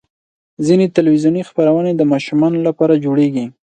[0.65, 3.45] ځینې تلویزیوني خپرونې د ماشومانو لپاره جوړېږي.